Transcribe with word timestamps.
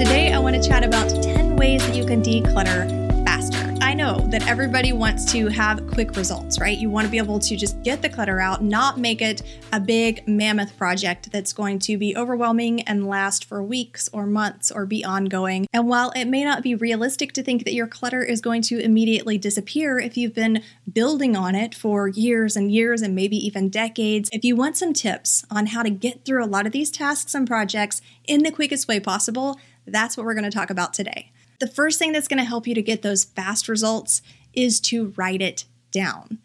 Today, 0.00 0.32
I 0.32 0.38
want 0.38 0.56
to 0.56 0.66
chat 0.66 0.82
about 0.82 1.10
10 1.22 1.56
ways 1.56 1.86
that 1.86 1.94
you 1.94 2.06
can 2.06 2.22
declutter 2.22 2.88
faster. 3.22 3.76
I 3.82 3.92
know 3.92 4.26
that 4.30 4.48
everybody 4.48 4.94
wants 4.94 5.30
to 5.32 5.48
have 5.48 5.86
quick 5.88 6.16
results, 6.16 6.58
right? 6.58 6.78
You 6.78 6.88
want 6.88 7.04
to 7.04 7.10
be 7.10 7.18
able 7.18 7.38
to 7.40 7.54
just 7.54 7.82
get 7.82 8.00
the 8.00 8.08
clutter 8.08 8.40
out, 8.40 8.62
not 8.62 8.98
make 8.98 9.20
it 9.20 9.42
a 9.74 9.78
big 9.78 10.26
mammoth 10.26 10.74
project 10.78 11.30
that's 11.30 11.52
going 11.52 11.80
to 11.80 11.98
be 11.98 12.16
overwhelming 12.16 12.80
and 12.82 13.06
last 13.06 13.44
for 13.44 13.62
weeks 13.62 14.08
or 14.10 14.24
months 14.24 14.70
or 14.70 14.86
be 14.86 15.04
ongoing. 15.04 15.66
And 15.70 15.86
while 15.86 16.12
it 16.12 16.24
may 16.24 16.44
not 16.44 16.62
be 16.62 16.74
realistic 16.74 17.34
to 17.34 17.42
think 17.42 17.64
that 17.64 17.74
your 17.74 17.86
clutter 17.86 18.22
is 18.22 18.40
going 18.40 18.62
to 18.62 18.78
immediately 18.78 19.36
disappear 19.36 19.98
if 19.98 20.16
you've 20.16 20.34
been 20.34 20.62
building 20.90 21.36
on 21.36 21.54
it 21.54 21.74
for 21.74 22.08
years 22.08 22.56
and 22.56 22.72
years 22.72 23.02
and 23.02 23.14
maybe 23.14 23.36
even 23.36 23.68
decades, 23.68 24.30
if 24.32 24.44
you 24.44 24.56
want 24.56 24.78
some 24.78 24.94
tips 24.94 25.44
on 25.50 25.66
how 25.66 25.82
to 25.82 25.90
get 25.90 26.24
through 26.24 26.42
a 26.42 26.46
lot 26.46 26.64
of 26.64 26.72
these 26.72 26.90
tasks 26.90 27.34
and 27.34 27.46
projects 27.46 28.00
in 28.24 28.44
the 28.44 28.50
quickest 28.50 28.88
way 28.88 28.98
possible, 28.98 29.58
that's 29.86 30.16
what 30.16 30.24
we're 30.24 30.34
going 30.34 30.44
to 30.44 30.50
talk 30.50 30.70
about 30.70 30.92
today 30.92 31.32
the 31.60 31.66
first 31.66 31.98
thing 31.98 32.12
that's 32.12 32.26
going 32.26 32.38
to 32.38 32.44
help 32.44 32.66
you 32.66 32.74
to 32.74 32.82
get 32.82 33.02
those 33.02 33.24
fast 33.24 33.68
results 33.68 34.22
is 34.52 34.80
to 34.80 35.12
write 35.16 35.42
it 35.42 35.66
down. 35.92 36.38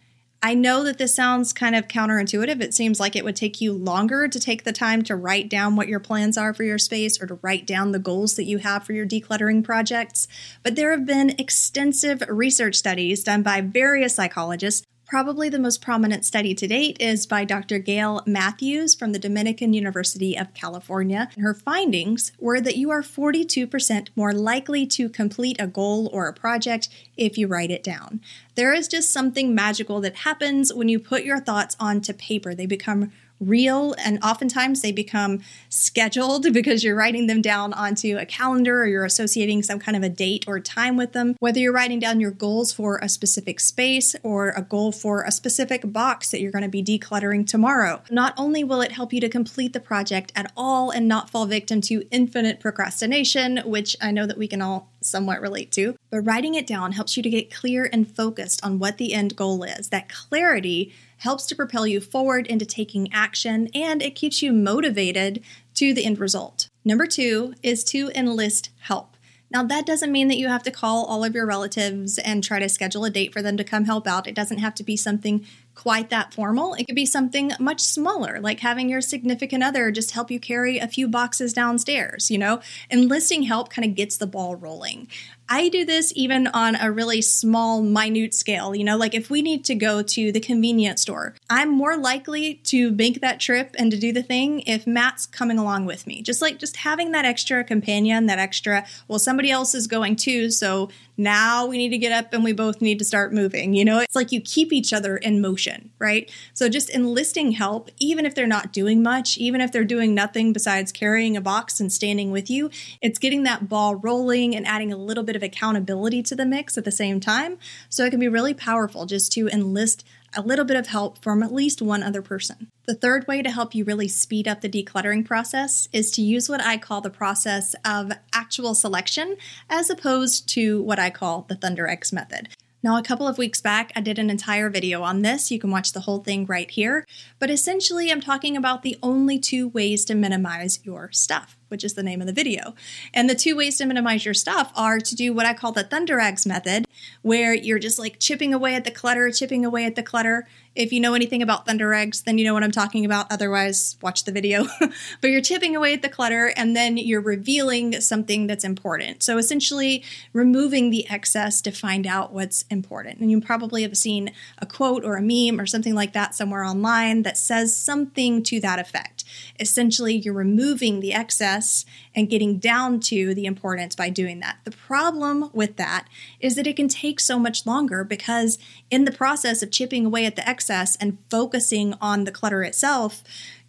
I 0.43 0.53
know 0.53 0.83
that 0.83 0.99
this 0.99 1.15
sounds 1.15 1.53
kind 1.53 1.75
of 1.75 1.87
counterintuitive. 1.87 2.61
It 2.61 2.73
seems 2.73 2.99
like 2.99 3.15
it 3.15 3.23
would 3.23 3.35
take 3.35 3.61
you 3.61 3.73
longer 3.73 4.27
to 4.27 4.39
take 4.39 4.63
the 4.63 4.71
time 4.71 5.01
to 5.03 5.15
write 5.15 5.49
down 5.49 5.75
what 5.75 5.87
your 5.87 5.99
plans 5.99 6.37
are 6.37 6.53
for 6.53 6.63
your 6.63 6.77
space 6.77 7.19
or 7.19 7.25
to 7.25 7.39
write 7.41 7.65
down 7.65 7.93
the 7.93 7.99
goals 7.99 8.35
that 8.35 8.43
you 8.43 8.59
have 8.59 8.83
for 8.83 8.93
your 8.93 9.07
decluttering 9.07 9.63
projects. 9.63 10.27
But 10.61 10.75
there 10.75 10.91
have 10.91 11.05
been 11.05 11.31
extensive 11.39 12.21
research 12.27 12.75
studies 12.75 13.23
done 13.23 13.41
by 13.41 13.61
various 13.61 14.13
psychologists 14.13 14.85
Probably 15.07 15.49
the 15.49 15.59
most 15.59 15.81
prominent 15.81 16.25
study 16.25 16.55
to 16.55 16.67
date 16.67 16.97
is 16.99 17.27
by 17.27 17.45
Dr. 17.45 17.77
Gail 17.77 18.23
Matthews 18.25 18.95
from 18.95 19.11
the 19.11 19.19
Dominican 19.19 19.71
University 19.71 20.35
of 20.35 20.53
California. 20.55 21.29
And 21.35 21.43
her 21.43 21.53
findings 21.53 22.31
were 22.39 22.59
that 22.59 22.77
you 22.77 22.89
are 22.89 23.03
42% 23.03 24.07
more 24.15 24.33
likely 24.33 24.87
to 24.87 25.07
complete 25.07 25.57
a 25.59 25.67
goal 25.67 26.09
or 26.11 26.27
a 26.27 26.33
project 26.33 26.89
if 27.17 27.37
you 27.37 27.45
write 27.47 27.69
it 27.69 27.83
down. 27.83 28.19
There 28.55 28.73
is 28.73 28.87
just 28.87 29.13
something 29.13 29.53
magical 29.53 30.01
that 30.01 30.15
happens 30.17 30.73
when 30.73 30.89
you 30.89 30.97
put 30.99 31.23
your 31.23 31.39
thoughts 31.39 31.75
onto 31.79 32.11
paper. 32.11 32.55
They 32.55 32.65
become 32.65 33.11
real 33.39 33.95
and 34.03 34.23
oftentimes 34.23 34.81
they 34.81 34.91
become 34.91 35.41
scheduled 35.69 36.47
because 36.53 36.83
you're 36.83 36.95
writing 36.95 37.27
them 37.27 37.41
down 37.41 37.73
onto 37.73 38.17
a 38.17 38.25
calendar 38.25 38.83
or 38.83 38.87
you're 38.87 39.05
associating 39.05 39.63
some 39.63 39.79
kind 39.79 39.95
of 39.95 40.03
a 40.03 40.09
date 40.09 40.45
or 40.47 40.59
time 40.59 40.97
with 40.97 41.13
them. 41.13 41.35
Whether 41.39 41.59
you're 41.59 41.73
writing 41.73 41.99
down 41.99 42.19
your 42.19 42.31
goals 42.31 42.71
for 42.71 42.97
a 42.97 43.09
specific 43.09 43.59
space 43.59 44.15
or 44.23 44.49
a 44.49 44.61
goal 44.61 44.91
for 44.91 45.23
a 45.23 45.31
specific 45.31 45.91
box 45.91 46.31
that 46.31 46.41
you're 46.41 46.51
going 46.51 46.63
to 46.63 46.69
be 46.69 46.83
decluttering 46.83 47.45
tomorrow 47.47 48.01
not 48.09 48.33
only 48.37 48.63
will 48.63 48.81
it 48.81 48.91
help 48.91 49.13
you 49.13 49.19
to 49.21 49.29
complete 49.29 49.73
the 49.73 49.79
project 49.79 50.31
at 50.35 50.51
all 50.55 50.89
and 50.89 51.07
not 51.07 51.29
fall 51.29 51.45
victim 51.45 51.81
to 51.81 52.05
infinite 52.11 52.59
procrastination 52.59 53.57
which 53.65 53.95
I 54.01 54.11
know 54.11 54.25
that 54.25 54.37
we 54.37 54.47
can 54.47 54.61
all 54.61 54.89
somewhat 55.01 55.41
relate 55.41 55.71
to 55.73 55.95
but 56.09 56.21
writing 56.21 56.55
it 56.55 56.65
down 56.65 56.93
helps 56.93 57.17
you 57.17 57.23
to 57.23 57.29
get 57.29 57.53
clear 57.53 57.89
and 57.91 58.07
focused 58.07 58.63
on 58.63 58.79
what 58.79 58.97
the 58.97 59.13
end 59.13 59.35
goal 59.35 59.63
is. 59.63 59.89
That 59.89 60.07
clarity 60.07 60.93
helps 61.17 61.45
to 61.47 61.55
propel 61.55 61.87
you 61.87 61.99
forward 61.99 62.47
into 62.47 62.65
taking 62.65 63.11
action, 63.13 63.69
and 63.73 64.01
it 64.01 64.15
keeps 64.15 64.41
you 64.41 64.51
motivated 64.53 65.43
to 65.75 65.93
the 65.93 66.05
end 66.05 66.19
result. 66.19 66.69
Number 66.83 67.07
two 67.07 67.53
is 67.63 67.83
to 67.85 68.11
enlist 68.15 68.69
help. 68.79 69.15
Now, 69.51 69.63
that 69.63 69.85
doesn't 69.85 70.11
mean 70.11 70.27
that 70.27 70.37
you 70.37 70.47
have 70.47 70.63
to 70.63 70.71
call 70.71 71.05
all 71.05 71.23
of 71.23 71.35
your 71.35 71.45
relatives 71.45 72.17
and 72.17 72.43
try 72.43 72.59
to 72.59 72.67
schedule 72.67 73.05
a 73.05 73.09
date 73.09 73.31
for 73.31 73.41
them 73.41 73.57
to 73.57 73.63
come 73.63 73.85
help 73.85 74.07
out. 74.07 74.27
It 74.27 74.35
doesn't 74.35 74.57
have 74.57 74.75
to 74.75 74.83
be 74.83 74.97
something 74.97 75.45
quite 75.75 76.09
that 76.09 76.33
formal. 76.33 76.73
It 76.73 76.85
could 76.85 76.95
be 76.95 77.05
something 77.05 77.51
much 77.59 77.79
smaller, 77.79 78.39
like 78.41 78.61
having 78.61 78.89
your 78.89 79.01
significant 79.01 79.63
other 79.63 79.91
just 79.91 80.11
help 80.11 80.31
you 80.31 80.39
carry 80.39 80.79
a 80.79 80.87
few 80.87 81.07
boxes 81.07 81.53
downstairs, 81.53 82.31
you 82.31 82.37
know? 82.37 82.59
Enlisting 82.89 83.43
help 83.43 83.69
kind 83.69 83.87
of 83.87 83.95
gets 83.95 84.17
the 84.17 84.27
ball 84.27 84.55
rolling. 84.55 85.07
I 85.47 85.69
do 85.69 85.85
this 85.85 86.11
even 86.15 86.47
on 86.47 86.75
a 86.75 86.91
really 86.91 87.21
small, 87.21 87.81
minute 87.81 88.33
scale. 88.33 88.75
You 88.75 88.83
know, 88.83 88.97
like 88.97 89.13
if 89.13 89.29
we 89.29 89.41
need 89.41 89.63
to 89.65 89.75
go 89.75 90.01
to 90.01 90.31
the 90.31 90.39
convenience 90.39 91.01
store, 91.01 91.35
I'm 91.49 91.69
more 91.69 91.97
likely 91.97 92.55
to 92.65 92.91
make 92.91 93.21
that 93.21 93.39
trip 93.39 93.75
and 93.77 93.91
to 93.91 93.97
do 93.97 94.11
the 94.11 94.23
thing 94.23 94.61
if 94.61 94.87
Matt's 94.87 95.25
coming 95.25 95.57
along 95.57 95.85
with 95.85 96.07
me. 96.07 96.21
Just 96.21 96.41
like 96.41 96.59
just 96.59 96.77
having 96.77 97.11
that 97.11 97.25
extra 97.25 97.63
companion, 97.63 98.25
that 98.25 98.39
extra, 98.39 98.85
well, 99.07 99.19
somebody 99.19 99.51
else 99.51 99.75
is 99.75 99.87
going 99.87 100.15
too. 100.15 100.49
So 100.49 100.89
now 101.17 101.65
we 101.65 101.77
need 101.77 101.89
to 101.89 101.97
get 101.97 102.11
up 102.11 102.33
and 102.33 102.43
we 102.43 102.51
both 102.51 102.81
need 102.81 102.99
to 102.99 103.05
start 103.05 103.33
moving. 103.33 103.73
You 103.73 103.85
know, 103.85 103.99
it's 103.99 104.15
like 104.15 104.31
you 104.31 104.41
keep 104.41 104.73
each 104.73 104.91
other 104.91 105.17
in 105.17 105.41
motion, 105.41 105.91
right? 105.99 106.29
So 106.53 106.67
just 106.69 106.89
enlisting 106.89 107.53
help, 107.53 107.89
even 107.99 108.25
if 108.25 108.35
they're 108.35 108.47
not 108.47 108.73
doing 108.73 109.01
much, 109.01 109.37
even 109.37 109.61
if 109.61 109.71
they're 109.71 109.85
doing 109.85 110.13
nothing 110.13 110.51
besides 110.53 110.91
carrying 110.91 111.37
a 111.37 111.41
box 111.41 111.79
and 111.79 111.91
standing 111.91 112.31
with 112.31 112.49
you, 112.49 112.69
it's 113.01 113.19
getting 113.19 113.43
that 113.43 113.69
ball 113.69 113.95
rolling 113.95 114.55
and 114.55 114.67
adding 114.67 114.91
a 114.91 114.97
little 114.97 115.23
bit 115.23 115.34
of 115.35 115.43
accountability 115.43 116.23
to 116.23 116.35
the 116.35 116.45
mix 116.45 116.77
at 116.77 116.85
the 116.85 116.91
same 116.91 117.19
time. 117.19 117.57
So 117.89 118.05
it 118.05 118.11
can 118.11 118.19
be 118.19 118.27
really 118.27 118.53
powerful 118.53 119.05
just 119.05 119.31
to 119.33 119.47
enlist 119.49 120.05
a 120.35 120.41
little 120.41 120.65
bit 120.65 120.77
of 120.77 120.87
help 120.87 121.21
from 121.23 121.41
at 121.41 121.53
least 121.53 121.81
one 121.81 122.03
other 122.03 122.21
person. 122.21 122.67
The 122.85 122.95
third 122.95 123.27
way 123.27 123.41
to 123.41 123.49
help 123.49 123.73
you 123.73 123.85
really 123.85 124.07
speed 124.07 124.47
up 124.47 124.61
the 124.61 124.69
decluttering 124.69 125.25
process 125.25 125.87
is 125.93 126.11
to 126.11 126.21
use 126.21 126.49
what 126.49 126.63
I 126.63 126.77
call 126.77 127.01
the 127.01 127.09
process 127.09 127.75
of 127.85 128.11
actual 128.33 128.75
selection 128.75 129.37
as 129.69 129.89
opposed 129.89 130.49
to 130.49 130.81
what 130.81 130.99
I 130.99 131.09
call 131.09 131.45
the 131.47 131.55
Thunder 131.55 131.87
Eggs 131.87 132.11
method. 132.11 132.49
Now, 132.85 132.97
a 132.97 133.01
couple 133.01 133.27
of 133.27 133.39
weeks 133.39 133.61
back, 133.61 133.91
I 133.95 134.01
did 134.01 134.19
an 134.19 134.29
entire 134.29 134.69
video 134.69 135.01
on 135.01 135.23
this. 135.23 135.49
You 135.49 135.57
can 135.57 135.71
watch 135.71 135.91
the 135.91 136.01
whole 136.01 136.19
thing 136.19 136.45
right 136.45 136.69
here. 136.69 137.03
But 137.39 137.49
essentially, 137.49 138.11
I'm 138.11 138.21
talking 138.21 138.55
about 138.55 138.83
the 138.83 138.99
only 139.01 139.39
two 139.39 139.69
ways 139.69 140.05
to 140.05 140.13
minimize 140.13 140.79
your 140.83 141.11
stuff, 141.11 141.57
which 141.75 141.83
is 141.83 141.95
the 141.95 142.03
name 142.03 142.21
of 142.21 142.27
the 142.27 142.31
video. 142.31 142.73
And 143.13 143.29
the 143.29 143.35
two 143.35 143.53
ways 143.53 143.77
to 143.79 143.85
minimize 143.85 144.23
your 144.23 144.33
stuff 144.33 144.71
are 144.77 144.97
to 144.97 145.13
do 145.13 145.33
what 145.33 145.45
I 145.45 145.53
call 145.53 145.73
the 145.73 145.83
Thunder 145.83 146.21
Eggs 146.21 146.45
method, 146.45 146.87
where 147.21 147.53
you're 147.53 147.79
just 147.79 147.99
like 147.99 148.17
chipping 148.17 148.53
away 148.53 148.75
at 148.75 148.85
the 148.85 148.91
clutter, 148.91 149.29
chipping 149.29 149.65
away 149.65 149.83
at 149.83 149.95
the 149.95 150.03
clutter, 150.03 150.47
if 150.75 150.91
you 150.91 150.99
know 150.99 151.13
anything 151.13 151.41
about 151.41 151.65
Thunder 151.65 151.93
Eggs, 151.93 152.21
then 152.21 152.37
you 152.37 152.43
know 152.43 152.53
what 152.53 152.63
I'm 152.63 152.71
talking 152.71 153.05
about. 153.05 153.31
Otherwise, 153.31 153.95
watch 154.01 154.25
the 154.25 154.31
video. 154.31 154.65
but 155.21 155.29
you're 155.29 155.41
chipping 155.41 155.75
away 155.75 155.93
at 155.93 156.01
the 156.01 156.09
clutter 156.09 156.51
and 156.55 156.75
then 156.75 156.97
you're 156.97 157.21
revealing 157.21 158.01
something 158.01 158.45
that's 158.45 158.65
important. 158.65 159.23
So 159.23 159.37
essentially, 159.37 160.03
removing 160.33 160.89
the 160.89 161.09
excess 161.09 161.61
to 161.61 161.71
find 161.71 162.05
out 162.05 162.33
what's 162.33 162.63
important. 162.63 163.19
And 163.19 163.31
you 163.31 163.39
probably 163.39 163.83
have 163.83 163.97
seen 163.97 164.31
a 164.57 164.65
quote 164.65 165.05
or 165.05 165.15
a 165.15 165.21
meme 165.21 165.59
or 165.59 165.65
something 165.65 165.95
like 165.95 166.11
that 166.13 166.35
somewhere 166.35 166.63
online 166.63 167.23
that 167.23 167.37
says 167.37 167.75
something 167.75 168.43
to 168.43 168.59
that 168.59 168.79
effect. 168.79 169.14
Essentially, 169.59 170.15
you're 170.15 170.33
removing 170.33 170.99
the 170.99 171.13
excess 171.13 171.85
and 172.13 172.29
getting 172.29 172.57
down 172.57 172.99
to 173.01 173.33
the 173.33 173.45
importance 173.45 173.95
by 173.95 174.09
doing 174.09 174.39
that. 174.39 174.57
The 174.63 174.71
problem 174.71 175.49
with 175.53 175.77
that 175.77 176.07
is 176.39 176.55
that 176.55 176.67
it 176.67 176.75
can 176.75 176.87
take 176.87 177.19
so 177.19 177.39
much 177.39 177.65
longer 177.65 178.03
because 178.03 178.57
in 178.89 179.05
the 179.05 179.11
process 179.11 179.61
of 179.61 179.71
chipping 179.71 180.05
away 180.05 180.25
at 180.25 180.35
the 180.35 180.47
excess 180.47 180.95
and 180.95 181.17
focusing 181.29 181.95
on 182.01 182.23
the 182.23 182.31
clutter 182.31 182.63
itself, 182.63 183.23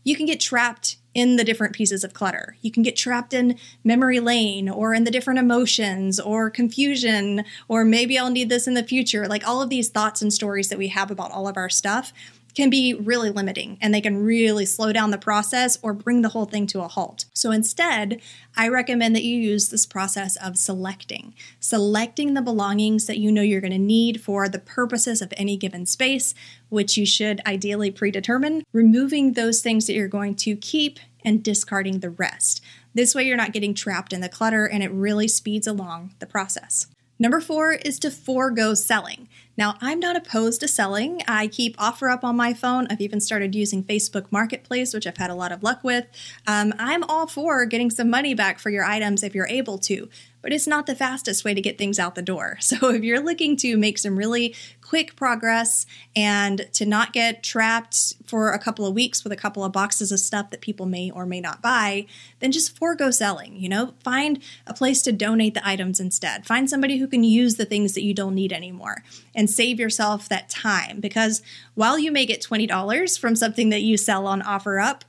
you 0.04 0.14
can 0.14 0.26
get 0.26 0.38
trapped 0.38 0.96
in 1.16 1.36
the 1.36 1.44
different 1.44 1.74
pieces 1.74 2.04
of 2.04 2.12
clutter. 2.12 2.56
You 2.60 2.70
can 2.70 2.82
get 2.82 2.94
trapped 2.94 3.32
in 3.32 3.58
memory 3.82 4.20
lane 4.20 4.68
or 4.68 4.92
in 4.92 5.04
the 5.04 5.10
different 5.10 5.40
emotions 5.40 6.20
or 6.20 6.50
confusion 6.50 7.42
or 7.68 7.86
maybe 7.86 8.18
I'll 8.18 8.30
need 8.30 8.50
this 8.50 8.68
in 8.68 8.74
the 8.74 8.84
future. 8.84 9.26
Like 9.26 9.48
all 9.48 9.62
of 9.62 9.70
these 9.70 9.88
thoughts 9.88 10.20
and 10.20 10.30
stories 10.30 10.68
that 10.68 10.78
we 10.78 10.88
have 10.88 11.10
about 11.10 11.32
all 11.32 11.48
of 11.48 11.56
our 11.56 11.70
stuff 11.70 12.12
can 12.56 12.70
be 12.70 12.94
really 12.94 13.30
limiting 13.30 13.76
and 13.82 13.92
they 13.92 14.00
can 14.00 14.16
really 14.16 14.64
slow 14.64 14.90
down 14.90 15.10
the 15.10 15.18
process 15.18 15.78
or 15.82 15.92
bring 15.92 16.22
the 16.22 16.30
whole 16.30 16.46
thing 16.46 16.66
to 16.66 16.80
a 16.80 16.88
halt. 16.88 17.26
So 17.34 17.52
instead, 17.52 18.20
I 18.56 18.68
recommend 18.68 19.14
that 19.14 19.24
you 19.24 19.38
use 19.38 19.68
this 19.68 19.84
process 19.84 20.36
of 20.36 20.56
selecting. 20.56 21.34
Selecting 21.60 22.32
the 22.32 22.40
belongings 22.40 23.06
that 23.06 23.18
you 23.18 23.30
know 23.30 23.42
you're 23.42 23.60
going 23.60 23.72
to 23.72 23.78
need 23.78 24.22
for 24.22 24.48
the 24.48 24.58
purposes 24.58 25.20
of 25.20 25.34
any 25.36 25.58
given 25.58 25.84
space, 25.84 26.34
which 26.70 26.96
you 26.96 27.04
should 27.04 27.42
ideally 27.46 27.90
predetermine, 27.90 28.64
removing 28.72 29.34
those 29.34 29.60
things 29.60 29.86
that 29.86 29.92
you're 29.92 30.08
going 30.08 30.34
to 30.36 30.56
keep 30.56 30.98
and 31.22 31.44
discarding 31.44 32.00
the 32.00 32.10
rest. 32.10 32.62
This 32.94 33.14
way, 33.14 33.24
you're 33.24 33.36
not 33.36 33.52
getting 33.52 33.74
trapped 33.74 34.14
in 34.14 34.22
the 34.22 34.28
clutter 34.30 34.64
and 34.64 34.82
it 34.82 34.90
really 34.90 35.28
speeds 35.28 35.66
along 35.66 36.14
the 36.20 36.26
process. 36.26 36.86
Number 37.18 37.40
four 37.40 37.72
is 37.72 37.98
to 38.00 38.10
forego 38.10 38.74
selling. 38.74 39.28
Now, 39.56 39.76
I'm 39.80 39.98
not 39.98 40.16
opposed 40.16 40.60
to 40.60 40.68
selling. 40.68 41.22
I 41.26 41.46
keep 41.46 41.76
OfferUp 41.78 42.22
on 42.22 42.36
my 42.36 42.52
phone. 42.52 42.86
I've 42.90 43.00
even 43.00 43.20
started 43.20 43.54
using 43.54 43.82
Facebook 43.82 44.30
Marketplace, 44.30 44.92
which 44.92 45.06
I've 45.06 45.16
had 45.16 45.30
a 45.30 45.34
lot 45.34 45.50
of 45.50 45.62
luck 45.62 45.82
with. 45.82 46.06
Um, 46.46 46.74
I'm 46.78 47.02
all 47.04 47.26
for 47.26 47.64
getting 47.64 47.90
some 47.90 48.10
money 48.10 48.34
back 48.34 48.58
for 48.58 48.68
your 48.68 48.84
items 48.84 49.22
if 49.22 49.34
you're 49.34 49.46
able 49.46 49.78
to. 49.78 50.10
But 50.46 50.52
it's 50.52 50.68
not 50.68 50.86
the 50.86 50.94
fastest 50.94 51.44
way 51.44 51.54
to 51.54 51.60
get 51.60 51.76
things 51.76 51.98
out 51.98 52.14
the 52.14 52.22
door. 52.22 52.56
So 52.66 52.90
if 52.90 53.02
you're 53.02 53.20
looking 53.20 53.56
to 53.58 53.76
make 53.76 53.96
some 53.96 54.16
really 54.16 54.54
quick 54.80 55.16
progress 55.16 55.86
and 56.14 56.68
to 56.74 56.84
not 56.84 57.12
get 57.12 57.42
trapped 57.42 58.14
for 58.24 58.50
a 58.52 58.58
couple 58.58 58.86
of 58.86 58.94
weeks 58.94 59.24
with 59.24 59.32
a 59.32 59.36
couple 59.36 59.64
of 59.64 59.72
boxes 59.72 60.12
of 60.12 60.20
stuff 60.20 60.50
that 60.50 60.60
people 60.60 60.84
may 60.84 61.10
or 61.10 61.26
may 61.26 61.40
not 61.40 61.62
buy, 61.62 62.06
then 62.40 62.52
just 62.52 62.76
forego 62.76 63.10
selling. 63.10 63.56
You 63.56 63.68
know, 63.68 63.94
find 64.04 64.40
a 64.66 64.74
place 64.74 65.00
to 65.02 65.12
donate 65.12 65.54
the 65.54 65.66
items 65.66 65.98
instead. 65.98 66.46
Find 66.46 66.68
somebody 66.68 66.98
who 66.98 67.08
can 67.08 67.24
use 67.24 67.54
the 67.54 67.64
things 67.64 67.94
that 67.94 68.02
you 68.02 68.14
don't 68.14 68.34
need 68.34 68.52
anymore 68.52 69.02
and 69.34 69.48
save 69.48 69.80
yourself 69.80 70.28
that 70.28 70.48
time 70.48 71.00
because 71.00 71.40
while 71.74 71.98
you 71.98 72.12
may 72.12 72.26
get 72.26 72.42
$20 72.42 73.18
from 73.18 73.34
something 73.34 73.70
that 73.70 73.82
you 73.82 73.96
sell 73.96 74.26
on 74.26 74.42
OfferUp, 74.42 75.02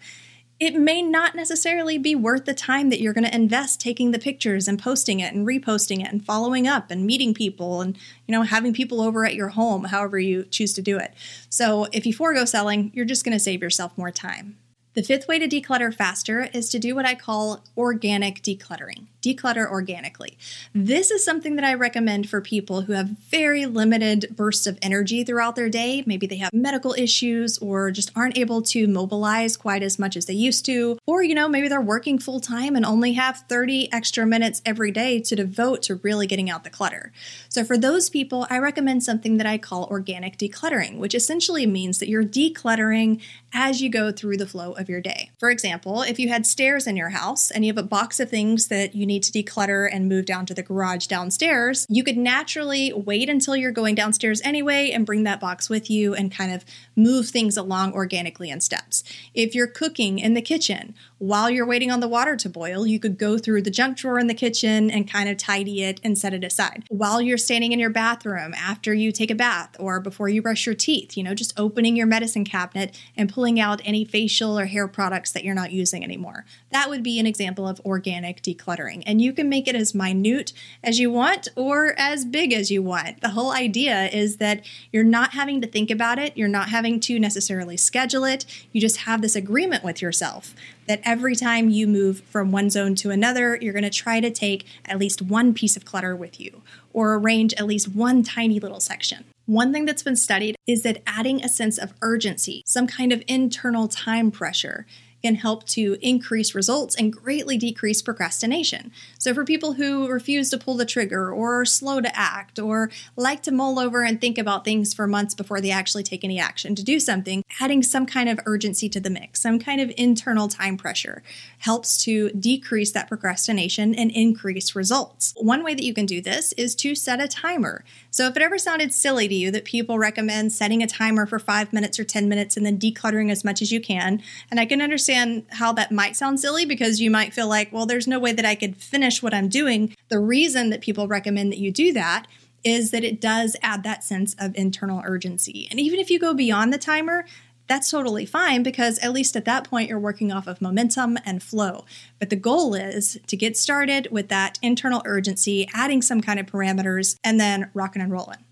it 0.59 0.75
may 0.75 1.01
not 1.01 1.36
necessarily 1.36 1.98
be 1.98 2.15
worth 2.15 2.45
the 2.45 2.54
time 2.54 2.89
that 2.89 3.00
you're 3.00 3.13
going 3.13 3.24
to 3.24 3.36
invest 3.36 3.80
taking 3.80 4.12
the 4.12 4.19
pictures 4.19 4.68
and 4.68 4.80
posting 4.80 5.19
it 5.19 5.33
and 5.33 5.45
reposting 5.45 6.01
it 6.01 6.12
and 6.12 6.25
following 6.25 6.68
up 6.68 6.89
and 6.89 7.06
meeting 7.06 7.33
people 7.33 7.81
and 7.81 7.98
you 8.25 8.31
know 8.31 8.42
having 8.42 8.74
people 8.74 9.01
over 9.01 9.25
at 9.25 9.36
your 9.36 9.50
home 9.50 9.86
however 9.86 10.18
you 10.19 10.44
choose 10.45 10.74
to 10.74 10.81
do 10.81 10.98
it. 10.98 11.13
So 11.50 11.88
if 11.92 12.06
you 12.06 12.13
forego 12.13 12.45
selling 12.45 12.92
you're 12.94 13.06
just 13.06 13.24
going 13.24 13.38
to 13.38 13.44
save 13.44 13.62
yourself 13.62 13.98
more 13.98 14.12
time 14.12 14.57
the 14.97 15.03
fifth 15.03 15.27
way 15.27 15.38
to 15.38 15.47
declutter 15.47 15.94
faster 15.94 16.49
is 16.53 16.69
to 16.69 16.79
do 16.79 16.95
what 16.95 17.05
I 17.05 17.13
call 17.13 17.63
organic 17.77 18.41
decluttering. 18.41 19.05
Declutter 19.21 19.69
organically. 19.69 20.39
This 20.73 21.11
is 21.11 21.23
something 21.23 21.55
that 21.55 21.65
I 21.65 21.75
recommend 21.75 22.27
for 22.27 22.41
people 22.41 22.81
who 22.81 22.94
have 22.94 23.09
very 23.09 23.67
limited 23.67 24.35
bursts 24.35 24.65
of 24.65 24.79
energy 24.81 25.23
throughout 25.23 25.55
their 25.55 25.69
day. 25.69 26.03
Maybe 26.07 26.25
they 26.25 26.38
have 26.38 26.51
medical 26.51 26.95
issues 26.97 27.59
or 27.59 27.91
just 27.91 28.11
aren't 28.15 28.39
able 28.39 28.63
to 28.63 28.88
mobilize 28.88 29.55
quite 29.55 29.83
as 29.83 29.99
much 29.99 30.17
as 30.17 30.25
they 30.25 30.33
used 30.33 30.65
to. 30.65 30.97
Or, 31.05 31.21
you 31.21 31.35
know, 31.35 31.47
maybe 31.47 31.67
they're 31.67 31.79
working 31.79 32.17
full 32.17 32.39
time 32.39 32.75
and 32.75 32.83
only 32.83 33.13
have 33.13 33.44
30 33.47 33.94
extra 33.94 34.25
minutes 34.25 34.63
every 34.65 34.89
day 34.89 35.19
to 35.19 35.35
devote 35.35 35.83
to 35.83 35.95
really 35.95 36.25
getting 36.25 36.49
out 36.49 36.63
the 36.63 36.71
clutter. 36.71 37.11
So, 37.49 37.63
for 37.63 37.77
those 37.77 38.09
people, 38.09 38.47
I 38.49 38.57
recommend 38.57 39.03
something 39.03 39.38
that 39.38 39.45
I 39.45 39.59
call 39.59 39.85
organic 39.91 40.39
decluttering, 40.39 40.97
which 40.97 41.13
essentially 41.13 41.67
means 41.67 41.99
that 41.99 42.09
you're 42.09 42.23
decluttering 42.23 43.21
as 43.53 43.81
you 43.81 43.89
go 43.89 44.11
through 44.11 44.38
the 44.38 44.47
flow 44.47 44.73
of 44.73 44.86
of 44.87 44.91
your 44.91 45.01
day. 45.01 45.31
For 45.37 45.49
example, 45.49 46.01
if 46.01 46.17
you 46.17 46.29
had 46.29 46.47
stairs 46.47 46.87
in 46.87 46.95
your 46.95 47.09
house 47.09 47.51
and 47.51 47.65
you 47.65 47.73
have 47.73 47.83
a 47.83 47.87
box 47.87 48.21
of 48.21 48.29
things 48.29 48.69
that 48.69 48.95
you 48.95 49.05
need 49.05 49.21
to 49.23 49.31
declutter 49.31 49.89
and 49.91 50.07
move 50.07 50.25
down 50.25 50.45
to 50.45 50.53
the 50.53 50.63
garage 50.63 51.07
downstairs, 51.07 51.85
you 51.89 52.03
could 52.03 52.15
naturally 52.17 52.93
wait 52.93 53.29
until 53.29 53.55
you're 53.55 53.71
going 53.71 53.95
downstairs 53.95 54.41
anyway 54.45 54.91
and 54.91 55.05
bring 55.05 55.23
that 55.23 55.41
box 55.41 55.69
with 55.69 55.89
you 55.89 56.15
and 56.15 56.31
kind 56.31 56.53
of 56.53 56.63
move 56.95 57.27
things 57.27 57.57
along 57.57 57.91
organically 57.91 58.49
in 58.49 58.61
steps. 58.61 59.03
If 59.33 59.53
you're 59.53 59.67
cooking 59.67 60.19
in 60.19 60.33
the 60.33 60.41
kitchen, 60.41 60.95
while 61.19 61.49
you're 61.49 61.65
waiting 61.65 61.89
on 61.89 61.99
the 61.99 62.07
water 62.07 62.35
to 62.35 62.49
boil, 62.49 62.85
you 62.85 62.99
could 62.99 63.17
go 63.17 63.37
through 63.37 63.63
the 63.63 63.71
junk 63.71 63.97
drawer 63.97 64.19
in 64.19 64.27
the 64.27 64.33
kitchen 64.33 64.91
and 64.91 65.09
kind 65.09 65.27
of 65.27 65.37
tidy 65.37 65.83
it 65.83 65.99
and 66.03 66.17
set 66.17 66.33
it 66.33 66.43
aside. 66.43 66.83
While 66.89 67.21
you're 67.21 67.37
standing 67.37 67.71
in 67.71 67.79
your 67.79 67.89
bathroom 67.89 68.53
after 68.53 68.93
you 68.93 69.11
take 69.11 69.31
a 69.31 69.35
bath 69.35 69.75
or 69.79 69.99
before 69.99 70.29
you 70.29 70.41
brush 70.41 70.65
your 70.65 70.75
teeth, 70.75 71.17
you 71.17 71.23
know, 71.23 71.33
just 71.33 71.59
opening 71.59 71.95
your 71.95 72.05
medicine 72.05 72.45
cabinet 72.45 72.99
and 73.15 73.33
pulling 73.33 73.59
out 73.59 73.81
any 73.83 74.05
facial 74.05 74.59
or 74.59 74.65
hair 74.65 74.87
products 74.87 75.31
that 75.31 75.43
you're 75.43 75.55
not 75.55 75.71
using 75.71 76.03
anymore. 76.03 76.45
That 76.71 76.89
would 76.89 77.01
be 77.01 77.19
an 77.19 77.25
example 77.25 77.67
of 77.67 77.81
organic 77.81 78.43
decluttering. 78.43 79.01
And 79.05 79.19
you 79.19 79.33
can 79.33 79.49
make 79.49 79.67
it 79.67 79.75
as 79.75 79.95
minute 79.95 80.53
as 80.83 80.99
you 80.99 81.09
want 81.09 81.47
or 81.55 81.95
as 81.97 82.25
big 82.25 82.53
as 82.53 82.69
you 82.69 82.83
want. 82.83 83.21
The 83.21 83.29
whole 83.29 83.51
idea 83.51 84.05
is 84.07 84.37
that 84.37 84.63
you're 84.91 85.03
not 85.03 85.31
having 85.31 85.61
to 85.61 85.67
think 85.67 85.89
about 85.89 86.19
it, 86.19 86.37
you're 86.37 86.47
not 86.47 86.69
having 86.69 86.99
to 87.01 87.19
necessarily 87.19 87.77
schedule 87.77 88.23
it. 88.23 88.45
You 88.71 88.79
just 88.79 88.97
have 88.97 89.21
this 89.21 89.35
agreement 89.35 89.83
with 89.83 90.01
yourself 90.01 90.53
that 90.87 91.01
every 91.03 91.35
time 91.35 91.69
you 91.69 91.87
move 91.87 92.21
from 92.21 92.51
one 92.51 92.69
zone 92.69 92.95
to 92.95 93.11
another, 93.11 93.57
you're 93.61 93.73
going 93.73 93.83
to 93.83 93.89
try 93.89 94.19
to 94.19 94.31
take 94.31 94.65
at 94.85 94.97
least 94.97 95.21
one 95.21 95.53
piece 95.53 95.77
of 95.77 95.85
clutter 95.85 96.15
with 96.15 96.39
you 96.39 96.61
or 96.93 97.15
arrange 97.15 97.53
at 97.53 97.67
least 97.67 97.89
one 97.89 98.23
tiny 98.23 98.59
little 98.59 98.79
section. 98.79 99.25
One 99.45 99.71
thing 99.71 99.85
that's 99.85 100.03
been 100.03 100.17
studied 100.17 100.57
is 100.67 100.83
that 100.83 101.01
adding 101.07 101.43
a 101.43 101.47
sense 101.47 101.77
of 101.77 101.93
urgency, 102.01 102.63
some 102.65 102.87
kind 102.87 103.13
of 103.13 103.23
internal 103.27 103.87
time 103.87 104.29
pressure, 104.29 104.85
can 105.23 105.35
help 105.35 105.65
to 105.65 105.97
increase 106.01 106.53
results 106.53 106.95
and 106.95 107.11
greatly 107.11 107.57
decrease 107.57 108.01
procrastination. 108.01 108.91
So, 109.17 109.33
for 109.33 109.43
people 109.43 109.73
who 109.73 110.07
refuse 110.07 110.49
to 110.51 110.57
pull 110.57 110.77
the 110.77 110.85
trigger 110.85 111.31
or 111.31 111.61
are 111.61 111.65
slow 111.65 112.01
to 112.01 112.17
act 112.17 112.59
or 112.59 112.91
like 113.15 113.41
to 113.43 113.51
mull 113.51 113.79
over 113.79 114.03
and 114.03 114.21
think 114.21 114.37
about 114.37 114.63
things 114.63 114.93
for 114.93 115.07
months 115.07 115.33
before 115.33 115.59
they 115.59 115.71
actually 115.71 116.03
take 116.03 116.23
any 116.23 116.39
action 116.39 116.75
to 116.75 116.83
do 116.83 116.99
something, 116.99 117.43
adding 117.59 117.81
some 117.81 118.05
kind 118.05 118.29
of 118.29 118.39
urgency 118.45 118.87
to 118.89 118.99
the 118.99 119.09
mix, 119.09 119.41
some 119.41 119.59
kind 119.59 119.81
of 119.81 119.91
internal 119.97 120.47
time 120.47 120.77
pressure 120.77 121.23
helps 121.59 121.97
to 122.03 122.29
decrease 122.31 122.91
that 122.91 123.07
procrastination 123.07 123.95
and 123.95 124.11
increase 124.11 124.75
results. 124.75 125.33
One 125.37 125.63
way 125.63 125.73
that 125.73 125.83
you 125.83 125.93
can 125.93 126.05
do 126.05 126.21
this 126.21 126.53
is 126.53 126.75
to 126.75 126.95
set 126.95 127.19
a 127.19 127.27
timer. 127.27 127.83
So, 128.11 128.27
if 128.27 128.35
it 128.35 128.41
ever 128.41 128.57
sounded 128.57 128.93
silly 128.93 129.27
to 129.27 129.35
you 129.35 129.51
that 129.51 129.65
people 129.65 129.97
recommend 129.97 130.53
setting 130.53 130.83
a 130.83 130.87
timer 130.87 131.25
for 131.25 131.39
five 131.39 131.73
minutes 131.73 131.99
or 131.99 132.03
10 132.03 132.29
minutes 132.29 132.55
and 132.55 132.65
then 132.65 132.77
decluttering 132.77 133.31
as 133.31 133.43
much 133.43 133.61
as 133.61 133.71
you 133.71 133.81
can, 133.81 134.21
and 134.51 134.59
I 134.59 134.65
can 134.65 134.81
understand 134.81 135.06
understand 135.07 135.45
how 135.51 135.74
that 135.74 135.92
might 135.92 136.15
sound 136.15 136.39
silly 136.39 136.65
because 136.65 137.00
you 137.00 137.09
might 137.09 137.33
feel 137.33 137.48
like, 137.48 137.71
well, 137.71 137.86
there's 137.86 138.07
no 138.07 138.19
way 138.19 138.33
that 138.33 138.45
I 138.45 138.56
could 138.56 138.77
finish 138.77 139.24
what 139.24 139.33
I'm 139.33 139.48
doing. 139.48 139.95
The 140.09 140.19
reason 140.19 140.69
that 140.69 140.81
people 140.81 141.07
recommend 141.07 141.51
that 141.51 141.59
you 141.59 141.71
do 141.71 141.94
that 141.94 142.27
is 142.63 142.92
that 142.92 143.04
it 143.04 143.21
does 143.21 143.56
add 143.62 143.83
that 143.83 144.04
sense 144.04 144.36
of 144.39 144.56
internal 144.56 145.01
urgency. 145.06 145.68
And 145.69 145.80
even 145.80 146.00
if 146.00 146.09
you 146.09 146.19
go 146.19 146.33
beyond 146.33 146.74
the 146.74 146.77
timer, 146.77 147.25
that's 147.68 147.89
totally 147.89 148.25
fine 148.25 148.63
because 148.63 148.98
at 149.00 149.13
least 149.13 149.36
at 149.36 149.45
that 149.45 149.69
point 149.69 149.89
you're 149.89 150.00
working 150.00 150.31
off 150.31 150.48
of 150.48 150.62
momentum 150.62 151.18
and 151.25 151.44
flow. 151.44 151.86
But 152.19 152.30
the 152.30 152.36
goal 152.36 152.74
is 152.74 153.18
to 153.27 153.38
get 153.38 153.57
started 153.57 154.07
with 154.12 154.30
that 154.30 154.57
internal 154.62 155.01
urgency, 155.06 155.69
adding 155.74 156.01
some 156.01 156.21
kind 156.21 156.39
of 156.39 156.45
parameters, 156.45 157.18
and 157.24 157.39
then 157.39 157.69
rocking 157.74 158.01
and 158.01 158.12
rolling. 158.12 158.44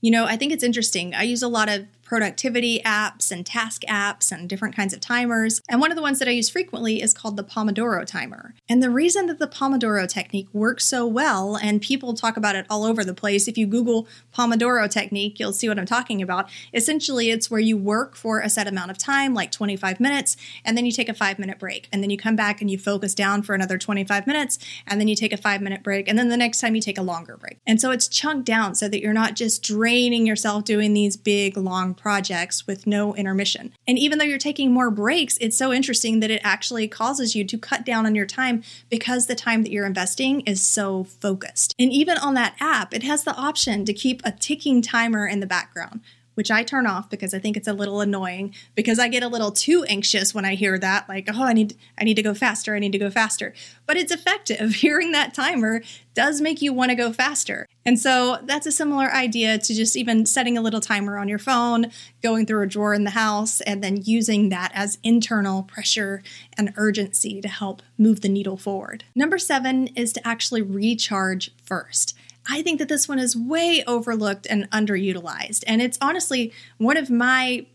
You 0.00 0.10
know, 0.10 0.26
I 0.26 0.36
think 0.36 0.52
it's 0.52 0.64
interesting. 0.64 1.14
I 1.14 1.22
use 1.22 1.42
a 1.42 1.48
lot 1.48 1.70
of 1.70 1.86
productivity 2.04 2.80
apps 2.84 3.30
and 3.30 3.44
task 3.44 3.82
apps 3.88 4.30
and 4.30 4.48
different 4.48 4.76
kinds 4.76 4.92
of 4.92 5.00
timers. 5.00 5.60
And 5.68 5.80
one 5.80 5.90
of 5.90 5.96
the 5.96 6.02
ones 6.02 6.18
that 6.18 6.28
I 6.28 6.32
use 6.32 6.48
frequently 6.48 7.02
is 7.02 7.14
called 7.14 7.36
the 7.36 7.44
Pomodoro 7.44 8.06
timer. 8.06 8.54
And 8.68 8.82
the 8.82 8.90
reason 8.90 9.26
that 9.26 9.38
the 9.38 9.46
Pomodoro 9.46 10.08
technique 10.08 10.48
works 10.52 10.84
so 10.84 11.06
well, 11.06 11.56
and 11.56 11.80
people 11.80 12.14
talk 12.14 12.36
about 12.36 12.56
it 12.56 12.66
all 12.68 12.84
over 12.84 13.04
the 13.04 13.14
place, 13.14 13.48
if 13.48 13.58
you 13.58 13.66
Google 13.66 14.06
Pomodoro 14.34 14.90
technique, 14.90 15.38
you'll 15.38 15.52
see 15.52 15.68
what 15.68 15.78
I'm 15.78 15.86
talking 15.86 16.22
about. 16.22 16.48
Essentially, 16.72 17.30
it's 17.30 17.50
where 17.50 17.60
you 17.60 17.76
work 17.76 18.16
for 18.16 18.40
a 18.40 18.48
set 18.48 18.66
amount 18.66 18.90
of 18.90 18.98
time, 18.98 19.34
like 19.34 19.50
25 19.50 20.00
minutes, 20.00 20.36
and 20.64 20.76
then 20.76 20.86
you 20.86 20.92
take 20.92 21.08
a 21.08 21.14
five 21.14 21.38
minute 21.38 21.58
break. 21.58 21.88
And 21.92 22.02
then 22.02 22.10
you 22.10 22.18
come 22.18 22.36
back 22.36 22.60
and 22.60 22.70
you 22.70 22.78
focus 22.78 23.14
down 23.14 23.42
for 23.42 23.54
another 23.54 23.78
25 23.78 24.26
minutes, 24.26 24.58
and 24.86 25.00
then 25.00 25.08
you 25.08 25.16
take 25.16 25.32
a 25.32 25.36
five 25.36 25.60
minute 25.60 25.82
break. 25.82 26.08
And 26.08 26.18
then 26.18 26.28
the 26.28 26.36
next 26.36 26.60
time 26.60 26.74
you 26.74 26.80
take 26.80 26.98
a 26.98 27.02
longer 27.02 27.36
break. 27.36 27.58
And 27.66 27.80
so 27.80 27.90
it's 27.90 28.08
chunked 28.08 28.46
down 28.46 28.74
so 28.74 28.88
that 28.88 29.00
you're 29.00 29.12
not 29.12 29.34
just 29.34 29.62
draining 29.62 30.26
yourself 30.26 30.64
doing 30.64 30.94
these 30.94 31.16
big, 31.16 31.56
long 31.56 31.93
projects 31.94 32.66
with 32.66 32.86
no 32.86 33.14
intermission. 33.14 33.72
And 33.86 33.98
even 33.98 34.18
though 34.18 34.24
you're 34.24 34.38
taking 34.38 34.72
more 34.72 34.90
breaks, 34.90 35.38
it's 35.40 35.56
so 35.56 35.72
interesting 35.72 36.20
that 36.20 36.30
it 36.30 36.40
actually 36.44 36.88
causes 36.88 37.34
you 37.34 37.44
to 37.44 37.58
cut 37.58 37.84
down 37.84 38.06
on 38.06 38.14
your 38.14 38.26
time 38.26 38.62
because 38.90 39.26
the 39.26 39.34
time 39.34 39.62
that 39.62 39.72
you're 39.72 39.86
investing 39.86 40.40
is 40.42 40.62
so 40.62 41.04
focused. 41.04 41.74
And 41.78 41.92
even 41.92 42.18
on 42.18 42.34
that 42.34 42.56
app, 42.60 42.92
it 42.92 43.02
has 43.02 43.24
the 43.24 43.34
option 43.34 43.84
to 43.84 43.92
keep 43.92 44.20
a 44.24 44.32
ticking 44.32 44.82
timer 44.82 45.26
in 45.26 45.40
the 45.40 45.46
background 45.46 46.00
which 46.34 46.50
I 46.50 46.62
turn 46.62 46.86
off 46.86 47.10
because 47.10 47.34
I 47.34 47.38
think 47.38 47.56
it's 47.56 47.68
a 47.68 47.72
little 47.72 48.00
annoying 48.00 48.54
because 48.74 48.98
I 48.98 49.08
get 49.08 49.22
a 49.22 49.28
little 49.28 49.50
too 49.50 49.84
anxious 49.84 50.34
when 50.34 50.44
I 50.44 50.54
hear 50.54 50.78
that 50.78 51.08
like 51.08 51.28
oh 51.32 51.44
I 51.44 51.52
need 51.52 51.76
I 51.98 52.04
need 52.04 52.14
to 52.14 52.22
go 52.22 52.34
faster 52.34 52.74
I 52.74 52.78
need 52.78 52.92
to 52.92 52.98
go 52.98 53.10
faster. 53.10 53.54
But 53.86 53.96
it's 53.96 54.12
effective. 54.12 54.74
Hearing 54.84 55.12
that 55.12 55.34
timer 55.34 55.82
does 56.14 56.40
make 56.40 56.62
you 56.62 56.72
want 56.72 56.90
to 56.90 56.94
go 56.94 57.12
faster. 57.12 57.66
And 57.84 57.98
so 57.98 58.38
that's 58.44 58.66
a 58.66 58.72
similar 58.72 59.12
idea 59.12 59.58
to 59.58 59.74
just 59.74 59.96
even 59.96 60.26
setting 60.26 60.56
a 60.56 60.62
little 60.62 60.80
timer 60.80 61.18
on 61.18 61.28
your 61.28 61.38
phone 61.38 61.90
going 62.22 62.46
through 62.46 62.62
a 62.62 62.66
drawer 62.66 62.94
in 62.94 63.04
the 63.04 63.10
house 63.10 63.60
and 63.62 63.82
then 63.82 64.00
using 64.02 64.48
that 64.48 64.70
as 64.74 64.98
internal 65.02 65.64
pressure 65.64 66.22
and 66.56 66.72
urgency 66.76 67.40
to 67.40 67.48
help 67.48 67.82
move 67.98 68.20
the 68.20 68.28
needle 68.28 68.56
forward. 68.56 69.04
Number 69.14 69.38
7 69.38 69.88
is 69.88 70.12
to 70.14 70.26
actually 70.26 70.62
recharge 70.62 71.50
first 71.62 72.16
I 72.48 72.62
think 72.62 72.78
that 72.78 72.88
this 72.88 73.08
one 73.08 73.18
is 73.18 73.36
way 73.36 73.82
overlooked 73.86 74.46
and 74.48 74.70
underutilized. 74.70 75.64
And 75.66 75.80
it's 75.80 75.98
honestly 76.00 76.52
one 76.78 76.96
of 76.96 77.10
my 77.10 77.66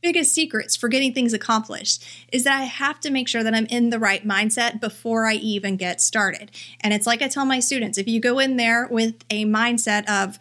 biggest 0.00 0.32
secrets 0.32 0.76
for 0.76 0.88
getting 0.88 1.12
things 1.12 1.32
accomplished 1.32 2.04
is 2.32 2.44
that 2.44 2.60
I 2.60 2.64
have 2.64 3.00
to 3.00 3.10
make 3.10 3.28
sure 3.28 3.42
that 3.42 3.54
I'm 3.54 3.66
in 3.66 3.90
the 3.90 3.98
right 3.98 4.26
mindset 4.26 4.80
before 4.80 5.26
I 5.26 5.34
even 5.34 5.76
get 5.76 6.00
started. 6.00 6.50
And 6.80 6.94
it's 6.94 7.06
like 7.06 7.20
I 7.20 7.28
tell 7.28 7.44
my 7.44 7.60
students 7.60 7.98
if 7.98 8.06
you 8.06 8.20
go 8.20 8.38
in 8.38 8.56
there 8.56 8.86
with 8.90 9.16
a 9.30 9.44
mindset 9.44 10.08
of, 10.08 10.38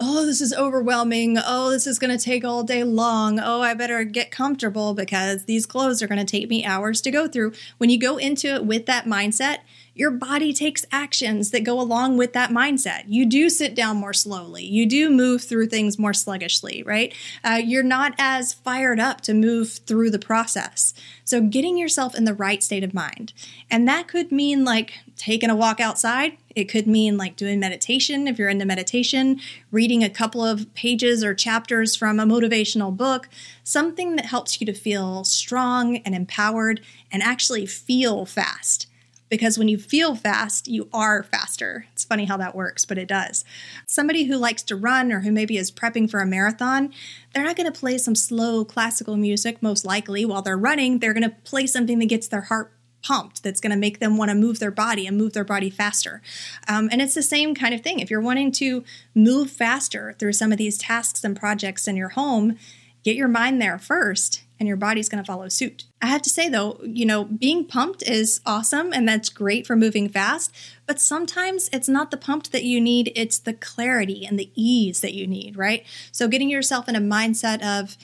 oh, 0.00 0.24
this 0.24 0.40
is 0.40 0.54
overwhelming. 0.54 1.38
Oh, 1.44 1.70
this 1.70 1.86
is 1.86 1.98
going 1.98 2.16
to 2.16 2.22
take 2.22 2.44
all 2.44 2.62
day 2.62 2.84
long. 2.84 3.38
Oh, 3.40 3.60
I 3.60 3.74
better 3.74 4.04
get 4.04 4.30
comfortable 4.30 4.94
because 4.94 5.44
these 5.44 5.66
clothes 5.66 6.02
are 6.02 6.08
going 6.08 6.24
to 6.24 6.24
take 6.24 6.48
me 6.48 6.64
hours 6.64 7.00
to 7.02 7.10
go 7.10 7.28
through. 7.28 7.52
When 7.78 7.90
you 7.90 7.98
go 7.98 8.16
into 8.16 8.54
it 8.54 8.64
with 8.64 8.86
that 8.86 9.04
mindset, 9.04 9.58
your 9.98 10.12
body 10.12 10.52
takes 10.52 10.86
actions 10.92 11.50
that 11.50 11.64
go 11.64 11.80
along 11.80 12.16
with 12.16 12.32
that 12.32 12.50
mindset. 12.50 13.02
You 13.08 13.26
do 13.26 13.50
sit 13.50 13.74
down 13.74 13.96
more 13.96 14.12
slowly. 14.12 14.64
You 14.64 14.86
do 14.86 15.10
move 15.10 15.42
through 15.42 15.66
things 15.66 15.98
more 15.98 16.14
sluggishly, 16.14 16.84
right? 16.84 17.12
Uh, 17.42 17.60
you're 17.62 17.82
not 17.82 18.14
as 18.16 18.54
fired 18.54 19.00
up 19.00 19.22
to 19.22 19.34
move 19.34 19.80
through 19.86 20.10
the 20.10 20.18
process. 20.20 20.94
So, 21.24 21.40
getting 21.40 21.76
yourself 21.76 22.14
in 22.14 22.24
the 22.24 22.34
right 22.34 22.62
state 22.62 22.84
of 22.84 22.94
mind. 22.94 23.32
And 23.68 23.88
that 23.88 24.06
could 24.06 24.30
mean 24.30 24.64
like 24.64 25.00
taking 25.18 25.50
a 25.50 25.56
walk 25.56 25.80
outside 25.80 26.38
It 26.54 26.68
could 26.68 26.86
mean 26.86 27.16
like 27.16 27.36
doing 27.36 27.60
meditation 27.60 28.26
if 28.26 28.38
you're 28.38 28.48
into 28.48 28.64
meditation, 28.64 29.40
reading 29.70 30.02
a 30.02 30.10
couple 30.10 30.44
of 30.44 30.72
pages 30.74 31.22
or 31.22 31.34
chapters 31.34 31.94
from 31.94 32.18
a 32.18 32.24
motivational 32.24 32.96
book, 32.96 33.28
something 33.62 34.16
that 34.16 34.26
helps 34.26 34.60
you 34.60 34.66
to 34.66 34.72
feel 34.72 35.24
strong 35.24 35.98
and 35.98 36.14
empowered 36.14 36.80
and 37.12 37.22
actually 37.22 37.66
feel 37.66 38.24
fast 38.24 38.86
because 39.28 39.58
when 39.58 39.68
you 39.68 39.78
feel 39.78 40.14
fast, 40.14 40.68
you 40.68 40.88
are 40.92 41.22
faster. 41.22 41.86
It's 41.92 42.04
funny 42.04 42.24
how 42.24 42.36
that 42.38 42.54
works, 42.54 42.84
but 42.84 42.98
it 42.98 43.08
does. 43.08 43.44
Somebody 43.86 44.24
who 44.24 44.36
likes 44.36 44.62
to 44.64 44.76
run 44.76 45.12
or 45.12 45.20
who 45.20 45.32
maybe 45.32 45.56
is 45.56 45.70
prepping 45.70 46.10
for 46.10 46.20
a 46.20 46.26
marathon, 46.26 46.92
they're 47.32 47.44
not 47.44 47.56
going 47.56 47.70
to 47.70 47.78
play 47.78 47.98
some 47.98 48.14
slow 48.14 48.64
classical 48.64 49.16
music, 49.16 49.62
most 49.62 49.84
likely, 49.84 50.24
while 50.24 50.42
they're 50.42 50.56
running. 50.56 50.98
They're 50.98 51.14
going 51.14 51.28
to 51.28 51.36
play 51.44 51.66
something 51.66 51.98
that 51.98 52.06
gets 52.06 52.28
their 52.28 52.42
heart 52.42 52.72
pumped 53.02 53.42
that's 53.42 53.60
going 53.60 53.70
to 53.70 53.76
make 53.76 54.00
them 54.00 54.16
want 54.16 54.30
to 54.30 54.34
move 54.34 54.58
their 54.58 54.70
body 54.70 55.06
and 55.06 55.16
move 55.16 55.32
their 55.32 55.44
body 55.44 55.70
faster. 55.70 56.20
Um, 56.68 56.88
and 56.90 57.00
it's 57.00 57.14
the 57.14 57.22
same 57.22 57.54
kind 57.54 57.74
of 57.74 57.82
thing. 57.82 58.00
If 58.00 58.10
you're 58.10 58.20
wanting 58.20 58.52
to 58.52 58.84
move 59.14 59.50
faster 59.50 60.14
through 60.18 60.32
some 60.32 60.52
of 60.52 60.58
these 60.58 60.78
tasks 60.78 61.24
and 61.24 61.38
projects 61.38 61.86
in 61.86 61.96
your 61.96 62.10
home, 62.10 62.58
get 63.04 63.16
your 63.16 63.28
mind 63.28 63.60
there 63.60 63.78
first 63.78 64.42
and 64.60 64.66
your 64.66 64.76
body's 64.76 65.08
going 65.08 65.22
to 65.22 65.26
follow 65.26 65.48
suit. 65.48 65.84
I 66.02 66.06
have 66.06 66.22
to 66.22 66.30
say 66.30 66.48
though, 66.48 66.80
you 66.82 67.06
know, 67.06 67.24
being 67.24 67.64
pumped 67.64 68.02
is 68.02 68.40
awesome 68.44 68.92
and 68.92 69.08
that's 69.08 69.28
great 69.28 69.66
for 69.66 69.76
moving 69.76 70.08
fast, 70.08 70.54
but 70.86 71.00
sometimes 71.00 71.70
it's 71.72 71.88
not 71.88 72.10
the 72.10 72.16
pumped 72.16 72.52
that 72.52 72.64
you 72.64 72.80
need, 72.80 73.12
it's 73.14 73.38
the 73.38 73.52
clarity 73.52 74.26
and 74.26 74.38
the 74.38 74.50
ease 74.54 75.00
that 75.00 75.14
you 75.14 75.26
need, 75.26 75.56
right? 75.56 75.84
So 76.10 76.28
getting 76.28 76.50
yourself 76.50 76.88
in 76.88 76.96
a 76.96 77.00
mindset 77.00 77.62
of 77.62 77.96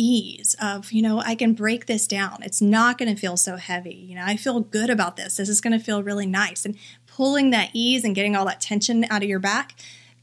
ease 0.00 0.56
of, 0.60 0.92
you 0.92 1.02
know, 1.02 1.20
I 1.20 1.34
can 1.34 1.52
break 1.52 1.86
this 1.86 2.06
down. 2.06 2.42
It's 2.42 2.62
not 2.62 2.96
going 2.96 3.14
to 3.14 3.20
feel 3.20 3.36
so 3.36 3.56
heavy. 3.56 3.94
You 3.94 4.14
know, 4.14 4.24
I 4.24 4.36
feel 4.36 4.60
good 4.60 4.88
about 4.88 5.16
this. 5.16 5.36
This 5.36 5.48
is 5.48 5.60
going 5.60 5.78
to 5.78 5.84
feel 5.84 6.02
really 6.02 6.26
nice. 6.26 6.64
And 6.64 6.76
pulling 7.06 7.50
that 7.50 7.70
ease 7.74 8.02
and 8.04 8.14
getting 8.14 8.34
all 8.34 8.46
that 8.46 8.60
tension 8.60 9.04
out 9.10 9.22
of 9.22 9.28
your 9.28 9.38
back 9.38 9.74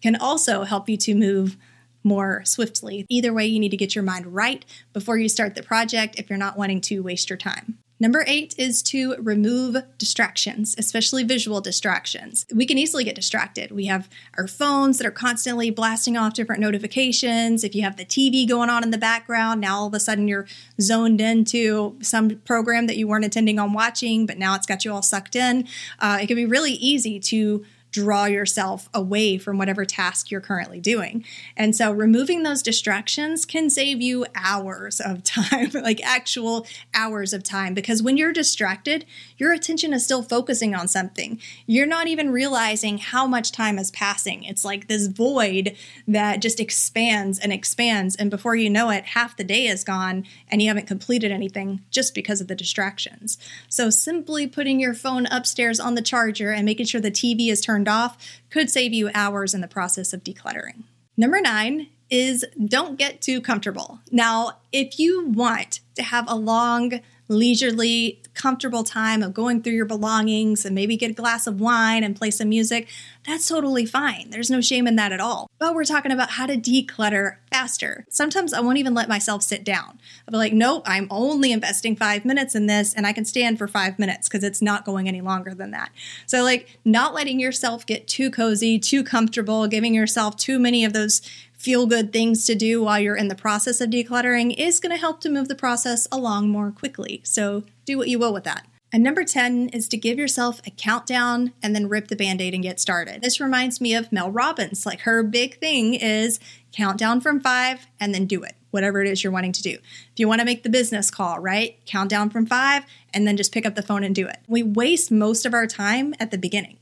can 0.01 0.15
also 0.15 0.63
help 0.63 0.89
you 0.89 0.97
to 0.97 1.15
move 1.15 1.57
more 2.03 2.41
swiftly. 2.45 3.05
Either 3.09 3.33
way, 3.33 3.45
you 3.45 3.59
need 3.59 3.71
to 3.71 3.77
get 3.77 3.93
your 3.93 4.03
mind 4.03 4.27
right 4.27 4.65
before 4.93 5.17
you 5.17 5.29
start 5.29 5.55
the 5.55 5.63
project 5.63 6.17
if 6.17 6.29
you're 6.29 6.37
not 6.37 6.57
wanting 6.57 6.81
to 6.81 7.01
waste 7.01 7.29
your 7.29 7.37
time. 7.37 7.77
Number 7.99 8.23
eight 8.27 8.53
is 8.57 8.83
to 8.83 9.15
remove 9.15 9.77
distractions, 9.97 10.75
especially 10.77 11.23
visual 11.23 11.61
distractions. 11.61 12.45
We 12.53 12.67
can 12.67 12.77
easily 12.77 13.03
get 13.03 13.15
distracted. 13.15 13.71
We 13.71 13.85
have 13.85 14.07
our 14.37 14.47
phones 14.47 14.99
that 14.99 15.07
are 15.07 15.11
constantly 15.11 15.71
blasting 15.71 16.15
off 16.15 16.35
different 16.35 16.61
notifications. 16.61 17.63
If 17.63 17.73
you 17.73 17.81
have 17.81 17.97
the 17.97 18.05
TV 18.05 18.47
going 18.47 18.69
on 18.69 18.83
in 18.83 18.91
the 18.91 18.99
background, 18.99 19.61
now 19.61 19.79
all 19.79 19.87
of 19.87 19.93
a 19.95 19.99
sudden 19.99 20.27
you're 20.27 20.45
zoned 20.79 21.19
into 21.19 21.97
some 22.01 22.29
program 22.45 22.85
that 22.85 22.97
you 22.97 23.07
weren't 23.07 23.25
intending 23.25 23.57
on 23.57 23.73
watching, 23.73 24.27
but 24.27 24.37
now 24.37 24.53
it's 24.53 24.67
got 24.67 24.85
you 24.85 24.93
all 24.93 25.01
sucked 25.01 25.35
in. 25.35 25.67
Uh, 25.97 26.19
it 26.21 26.27
can 26.27 26.35
be 26.35 26.45
really 26.45 26.73
easy 26.73 27.19
to 27.19 27.65
draw 27.91 28.25
yourself 28.25 28.89
away 28.93 29.37
from 29.37 29.57
whatever 29.57 29.85
task 29.85 30.29
you're 30.29 30.41
currently 30.41 30.79
doing. 30.79 31.23
And 31.55 31.75
so 31.75 31.91
removing 31.91 32.43
those 32.43 32.61
distractions 32.61 33.45
can 33.45 33.69
save 33.69 34.01
you 34.01 34.25
hours 34.35 34.99
of 34.99 35.23
time, 35.23 35.71
like 35.73 36.03
actual 36.03 36.67
hours 36.93 37.33
of 37.33 37.43
time, 37.43 37.73
because 37.73 38.03
when 38.03 38.17
you're 38.17 38.33
distracted, 38.33 39.05
your 39.37 39.53
attention 39.53 39.93
is 39.93 40.03
still 40.03 40.21
focusing 40.21 40.75
on 40.75 40.87
something. 40.87 41.39
You're 41.65 41.85
not 41.85 42.07
even 42.07 42.31
realizing 42.31 42.97
how 42.97 43.25
much 43.25 43.51
time 43.51 43.79
is 43.79 43.91
passing. 43.91 44.43
It's 44.43 44.65
like 44.65 44.87
this 44.87 45.07
void 45.07 45.75
that 46.07 46.41
just 46.41 46.59
expands 46.59 47.39
and 47.39 47.53
expands. 47.53 48.15
And 48.15 48.29
before 48.29 48.55
you 48.55 48.69
know 48.69 48.89
it, 48.89 49.05
half 49.05 49.37
the 49.37 49.43
day 49.43 49.67
is 49.67 49.83
gone 49.83 50.25
and 50.49 50.61
you 50.61 50.67
haven't 50.67 50.87
completed 50.87 51.31
anything 51.31 51.81
just 51.89 52.13
because 52.13 52.41
of 52.41 52.47
the 52.47 52.55
distractions. 52.55 53.37
So 53.69 53.89
simply 53.89 54.47
putting 54.47 54.79
your 54.79 54.93
phone 54.93 55.25
upstairs 55.27 55.79
on 55.79 55.95
the 55.95 56.01
charger 56.01 56.51
and 56.51 56.65
making 56.65 56.85
sure 56.85 57.01
the 57.01 57.11
TV 57.11 57.49
is 57.49 57.61
turned 57.61 57.76
turned 57.77 57.87
off 57.87 58.17
could 58.49 58.69
save 58.71 58.91
you 58.91 59.11
hours 59.13 59.53
in 59.53 59.61
the 59.61 59.67
process 59.67 60.11
of 60.11 60.23
decluttering. 60.23 60.83
Number 61.15 61.39
nine 61.39 61.87
is 62.09 62.43
don't 62.65 62.97
get 62.97 63.21
too 63.21 63.39
comfortable. 63.39 63.99
Now, 64.11 64.59
if 64.71 64.97
you 64.97 65.27
want 65.27 65.81
to 65.95 66.01
have 66.01 66.25
a 66.27 66.35
long, 66.35 67.01
leisurely, 67.27 68.21
comfortable 68.33 68.83
time 68.83 69.23
of 69.23 69.33
going 69.33 69.61
through 69.61 69.73
your 69.73 69.85
belongings 69.85 70.65
and 70.65 70.75
maybe 70.75 70.95
get 70.95 71.11
a 71.11 71.13
glass 71.13 71.47
of 71.47 71.59
wine 71.59 72.03
and 72.03 72.15
play 72.15 72.31
some 72.31 72.49
music, 72.49 72.87
that's 73.25 73.47
totally 73.47 73.85
fine. 73.85 74.29
There's 74.29 74.49
no 74.49 74.61
shame 74.61 74.87
in 74.87 74.95
that 74.95 75.11
at 75.11 75.19
all. 75.19 75.49
But 75.59 75.75
we're 75.75 75.83
talking 75.83 76.11
about 76.11 76.31
how 76.31 76.45
to 76.45 76.55
declutter 76.55 77.37
faster. 77.51 78.05
Sometimes 78.09 78.53
I 78.53 78.61
won't 78.61 78.77
even 78.77 78.93
let 78.93 79.09
myself 79.09 79.43
sit 79.43 79.63
down. 79.63 79.99
I'll 80.27 80.31
be 80.31 80.37
like, 80.37 80.53
nope, 80.53 80.83
I'm 80.85 81.07
only 81.09 81.51
investing 81.51 81.95
five 81.95 82.23
minutes 82.23 82.55
in 82.55 82.67
this 82.67 82.93
and 82.93 83.05
I 83.05 83.13
can 83.13 83.25
stand 83.25 83.57
for 83.57 83.67
five 83.67 83.99
minutes 83.99 84.29
because 84.29 84.43
it's 84.43 84.61
not 84.61 84.85
going 84.85 85.07
any 85.07 85.21
longer 85.21 85.53
than 85.53 85.71
that. 85.71 85.91
So, 86.25 86.43
like, 86.43 86.79
not 86.85 87.13
letting 87.13 87.39
yourself 87.39 87.85
get 87.85 88.07
too 88.07 88.31
cozy, 88.31 88.79
too 88.79 89.03
comfortable, 89.03 89.67
giving 89.67 89.93
yourself 89.93 90.37
too 90.37 90.59
many 90.59 90.85
of 90.85 90.93
those 90.93 91.21
feel 91.57 91.87
good 91.87 92.13
things 92.13 92.45
to 92.45 92.55
do 92.55 92.83
while 92.83 92.99
you're 92.99 93.15
in 93.15 93.27
the 93.27 93.35
process 93.35 93.81
of 93.81 93.89
decluttering 93.89 94.55
is 94.57 94.79
going 94.79 94.93
to 94.93 94.99
help 94.99 95.19
to 95.21 95.29
move 95.29 95.47
the 95.47 95.55
process 95.55 96.07
along 96.11 96.49
more 96.49 96.71
quickly. 96.71 97.21
So 97.23 97.63
do 97.85 97.97
what 97.97 98.09
you 98.09 98.19
will 98.19 98.33
with 98.33 98.43
that. 98.45 98.65
And 98.93 99.03
number 99.03 99.25
10 99.25 99.69
is 99.69 99.89
to 99.89 99.97
give 99.97 100.17
yourself 100.17 100.61
a 100.65 100.71
countdown 100.71 101.51
and 101.61 101.75
then 101.75 101.89
rip 101.89 102.07
the 102.07 102.15
band 102.15 102.39
aid 102.39 102.53
and 102.53 102.63
get 102.63 102.79
started. 102.79 103.21
This 103.21 103.41
reminds 103.41 103.81
me 103.81 103.93
of 103.93 104.11
Mel 104.13 104.31
Robbins. 104.31 104.85
Like 104.85 105.01
her 105.01 105.23
big 105.23 105.59
thing 105.59 105.93
is 105.93 106.39
countdown 106.71 107.19
from 107.19 107.41
five 107.41 107.87
and 107.99 108.13
then 108.13 108.25
do 108.25 108.43
it, 108.43 108.53
whatever 108.71 109.01
it 109.01 109.09
is 109.09 109.23
you're 109.23 109.33
wanting 109.33 109.51
to 109.51 109.61
do. 109.61 109.71
If 109.71 110.13
you 110.15 110.27
want 110.27 110.39
to 110.39 110.45
make 110.45 110.63
the 110.63 110.69
business 110.69 111.11
call, 111.11 111.39
right? 111.39 111.77
Countdown 111.85 112.29
from 112.29 112.45
five 112.45 112.85
and 113.13 113.27
then 113.27 113.35
just 113.35 113.51
pick 113.51 113.65
up 113.65 113.75
the 113.75 113.81
phone 113.81 114.05
and 114.05 114.15
do 114.15 114.27
it. 114.27 114.39
We 114.47 114.63
waste 114.63 115.11
most 115.11 115.45
of 115.45 115.53
our 115.53 115.67
time 115.67 116.13
at 116.19 116.31
the 116.31 116.37
beginning. 116.37 116.77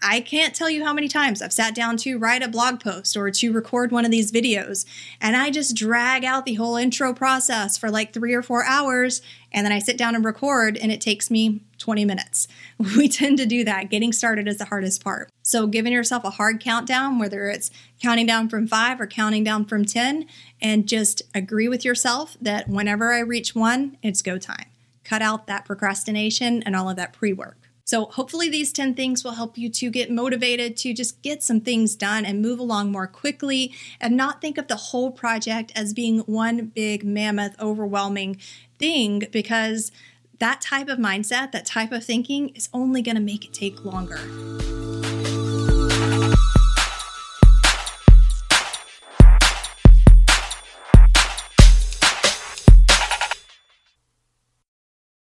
I 0.00 0.20
can't 0.20 0.54
tell 0.54 0.70
you 0.70 0.84
how 0.84 0.92
many 0.92 1.08
times 1.08 1.42
I've 1.42 1.52
sat 1.52 1.74
down 1.74 1.96
to 1.98 2.18
write 2.18 2.42
a 2.42 2.48
blog 2.48 2.78
post 2.78 3.16
or 3.16 3.30
to 3.32 3.52
record 3.52 3.90
one 3.90 4.04
of 4.04 4.12
these 4.12 4.30
videos, 4.30 4.84
and 5.20 5.36
I 5.36 5.50
just 5.50 5.74
drag 5.74 6.24
out 6.24 6.44
the 6.44 6.54
whole 6.54 6.76
intro 6.76 7.12
process 7.12 7.76
for 7.76 7.90
like 7.90 8.12
three 8.12 8.32
or 8.32 8.42
four 8.42 8.64
hours, 8.64 9.20
and 9.50 9.64
then 9.64 9.72
I 9.72 9.80
sit 9.80 9.98
down 9.98 10.14
and 10.14 10.24
record, 10.24 10.76
and 10.76 10.92
it 10.92 11.00
takes 11.00 11.32
me 11.32 11.62
20 11.78 12.04
minutes. 12.04 12.46
We 12.96 13.08
tend 13.08 13.38
to 13.38 13.46
do 13.46 13.64
that. 13.64 13.90
Getting 13.90 14.12
started 14.12 14.46
is 14.46 14.58
the 14.58 14.66
hardest 14.66 15.02
part. 15.02 15.30
So, 15.42 15.66
giving 15.66 15.92
yourself 15.92 16.22
a 16.24 16.30
hard 16.30 16.60
countdown, 16.60 17.18
whether 17.18 17.48
it's 17.48 17.70
counting 18.00 18.26
down 18.26 18.48
from 18.48 18.68
five 18.68 19.00
or 19.00 19.06
counting 19.06 19.42
down 19.42 19.64
from 19.64 19.84
10, 19.84 20.26
and 20.62 20.86
just 20.86 21.22
agree 21.34 21.68
with 21.68 21.84
yourself 21.84 22.36
that 22.40 22.68
whenever 22.68 23.12
I 23.12 23.20
reach 23.20 23.54
one, 23.54 23.96
it's 24.02 24.22
go 24.22 24.38
time. 24.38 24.66
Cut 25.02 25.22
out 25.22 25.48
that 25.48 25.64
procrastination 25.64 26.62
and 26.62 26.76
all 26.76 26.88
of 26.88 26.96
that 26.96 27.12
pre 27.12 27.32
work. 27.32 27.67
So, 27.88 28.04
hopefully, 28.04 28.50
these 28.50 28.70
10 28.70 28.92
things 28.96 29.24
will 29.24 29.32
help 29.32 29.56
you 29.56 29.70
to 29.70 29.88
get 29.88 30.10
motivated 30.10 30.76
to 30.76 30.92
just 30.92 31.22
get 31.22 31.42
some 31.42 31.62
things 31.62 31.96
done 31.96 32.26
and 32.26 32.42
move 32.42 32.58
along 32.58 32.92
more 32.92 33.06
quickly 33.06 33.72
and 33.98 34.14
not 34.14 34.42
think 34.42 34.58
of 34.58 34.68
the 34.68 34.76
whole 34.76 35.10
project 35.10 35.72
as 35.74 35.94
being 35.94 36.18
one 36.18 36.66
big, 36.66 37.02
mammoth, 37.02 37.58
overwhelming 37.58 38.36
thing 38.78 39.26
because 39.32 39.90
that 40.38 40.60
type 40.60 40.88
of 40.88 40.98
mindset, 40.98 41.50
that 41.52 41.64
type 41.64 41.90
of 41.90 42.04
thinking 42.04 42.50
is 42.50 42.68
only 42.74 43.00
going 43.00 43.16
to 43.16 43.22
make 43.22 43.46
it 43.46 43.54
take 43.54 43.82
longer. 43.82 44.20